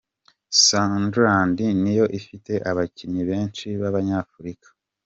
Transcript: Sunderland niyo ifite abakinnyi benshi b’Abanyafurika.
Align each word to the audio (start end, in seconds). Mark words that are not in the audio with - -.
Sunderland 0.65 1.57
niyo 1.81 2.05
ifite 2.19 2.53
abakinnyi 2.69 3.23
benshi 3.31 3.65
b’Abanyafurika. 3.79 4.69